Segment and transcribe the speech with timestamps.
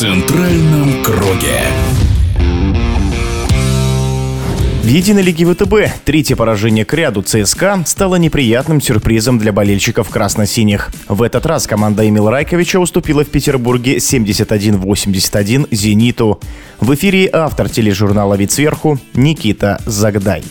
[0.00, 1.60] центральном круге.
[4.82, 10.90] В единой лиге ВТБ третье поражение к ряду ЦСКА стало неприятным сюрпризом для болельщиков красно-синих.
[11.06, 16.40] В этот раз команда Эмила Райковича уступила в Петербурге 71-81 «Зениту».
[16.80, 20.42] В эфире автор тележурнала «Вид сверху» Никита Загдай.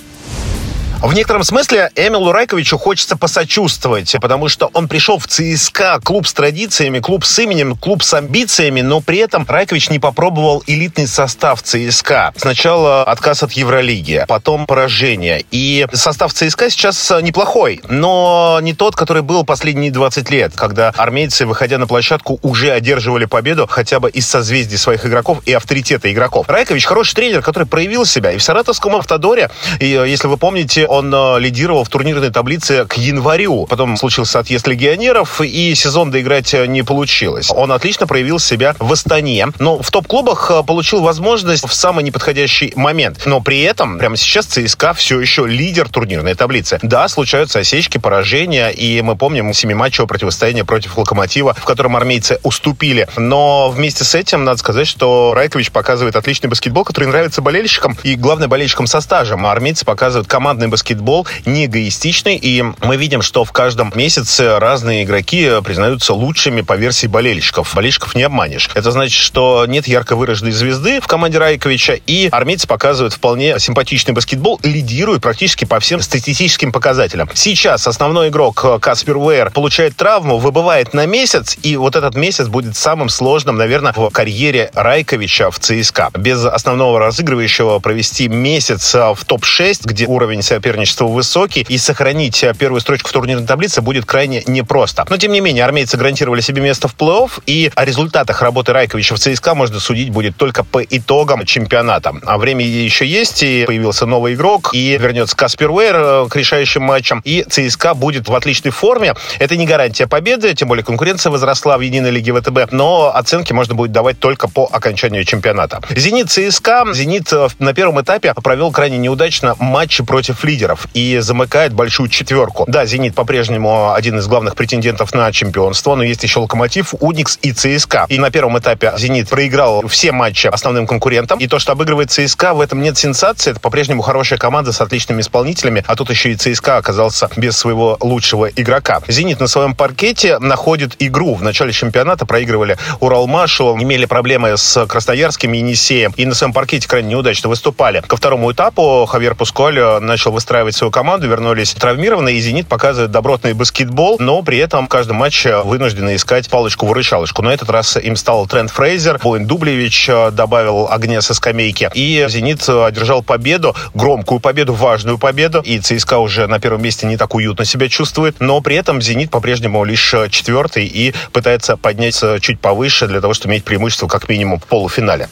[1.01, 6.33] В некотором смысле Эмилу Райковичу хочется посочувствовать, потому что он пришел в ЦСКА, клуб с
[6.33, 11.63] традициями, клуб с именем, клуб с амбициями, но при этом Райкович не попробовал элитный состав
[11.63, 12.33] ЦСКА.
[12.35, 15.45] Сначала отказ от Евролиги, потом поражение.
[15.51, 21.45] И состав ЦСКА сейчас неплохой, но не тот, который был последние 20 лет, когда армейцы,
[21.45, 26.49] выходя на площадку, уже одерживали победу хотя бы из созвездий своих игроков и авторитета игроков.
[26.49, 31.13] Райкович хороший тренер, который проявил себя и в Саратовском Автодоре, и если вы помните, он
[31.13, 33.67] э, лидировал в турнирной таблице к январю.
[33.67, 37.51] Потом случился отъезд легионеров, и сезон доиграть э, не получилось.
[37.55, 42.73] Он отлично проявил себя в Астане, но в топ-клубах э, получил возможность в самый неподходящий
[42.75, 43.21] момент.
[43.25, 46.79] Но при этом прямо сейчас ЦСКА все еще лидер турнирной таблицы.
[46.81, 53.07] Да, случаются осечки, поражения, и мы помним семиматчевое противостояние против Локомотива, в котором армейцы уступили.
[53.15, 58.15] Но вместе с этим надо сказать, что Райкович показывает отличный баскетбол, который нравится болельщикам, и
[58.15, 59.45] главное болельщикам со стажем.
[59.45, 64.59] А армейцы показывают командный баскетбол баскетбол не эгоистичный, и мы видим, что в каждом месяце
[64.59, 67.75] разные игроки признаются лучшими по версии болельщиков.
[67.75, 68.69] Болельщиков не обманешь.
[68.73, 74.13] Это значит, что нет ярко выраженной звезды в команде Райковича, и армейцы показывают вполне симпатичный
[74.13, 77.29] баскетбол, лидируют практически по всем статистическим показателям.
[77.33, 82.77] Сейчас основной игрок Каспер Уэйр получает травму, выбывает на месяц, и вот этот месяц будет
[82.77, 86.11] самым сложным, наверное, в карьере Райковича в ЦСКА.
[86.13, 92.53] Без основного разыгрывающего провести месяц в топ-6, где уровень соперника соперничества высокий, и сохранить э,
[92.53, 95.05] первую строчку в турнирной таблице будет крайне непросто.
[95.09, 99.15] Но, тем не менее, армейцы гарантировали себе место в плей-офф, и о результатах работы Райковича
[99.15, 102.13] в ЦСКА можно судить будет только по итогам чемпионата.
[102.23, 106.83] А время еще есть, и появился новый игрок, и вернется Каспер Уэйр э, к решающим
[106.83, 109.15] матчам, и ЦСКА будет в отличной форме.
[109.39, 113.73] Это не гарантия победы, тем более конкуренция возросла в единой лиге ВТБ, но оценки можно
[113.73, 115.81] будет давать только по окончанию чемпионата.
[115.89, 116.85] «Зенит» ЦСКА.
[116.93, 122.09] «Зенит» э, на первом этапе провел крайне неудачно матчи против лидеров лидеров и замыкает большую
[122.09, 122.65] четверку.
[122.67, 127.53] Да, «Зенит» по-прежнему один из главных претендентов на чемпионство, но есть еще «Локомотив», «Уникс» и
[127.53, 128.05] «ЦСКА».
[128.09, 131.39] И на первом этапе «Зенит» проиграл все матчи основным конкурентам.
[131.39, 133.51] И то, что обыгрывает ЦСКА, в этом нет сенсации.
[133.51, 137.97] Это по-прежнему хорошая команда с отличными исполнителями, а тут еще и ЦСКА оказался без своего
[138.01, 139.01] лучшего игрока.
[139.07, 141.35] «Зенит» на своем паркете находит игру.
[141.35, 146.87] В начале чемпионата проигрывали Уралмашу, имели проблемы с Красноярским и Енисеем, и на своем паркете
[146.87, 148.01] крайне неудачно выступали.
[148.05, 153.11] Ко второму этапу Хавьер Пусколь начал выстраивать выстраивать свою команду, вернулись травмированные, и «Зенит» показывает
[153.11, 157.43] добротный баскетбол, но при этом в каждом матче вынуждены искать палочку-выручалочку.
[157.43, 162.25] На этот раз им стал Трент Фрейзер, Боин Дублевич э, добавил огня со скамейки, и
[162.27, 167.35] «Зенит» одержал победу, громкую победу, важную победу, и ЦСКА уже на первом месте не так
[167.35, 173.05] уютно себя чувствует, но при этом «Зенит» по-прежнему лишь четвертый и пытается подняться чуть повыше
[173.05, 175.29] для того, чтобы иметь преимущество как минимум в полуфинале.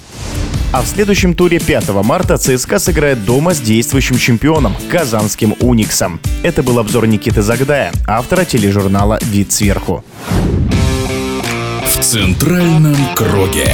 [0.73, 6.19] А в следующем туре 5 марта ЦСКА сыграет дома с действующим чемпионом– казанским «Униксом».
[6.43, 10.03] Это был обзор Никиты Загдая, автора тележурнала «Вид сверху».
[11.85, 13.67] В центральном круге.